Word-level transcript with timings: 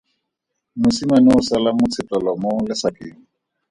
Mosimane 0.81 1.29
o 1.37 1.39
sela 1.47 1.71
motshotelo 1.77 2.31
mo 2.41 2.51
lesakeng. 2.67 3.17